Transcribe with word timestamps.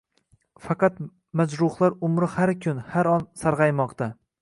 Faqat 0.67 0.97
majruhlar 1.43 1.99
umri 2.09 2.33
har 2.39 2.55
kun, 2.67 2.83
har 2.97 3.15
on 3.15 3.33
sargʻarmoqda 3.45 4.15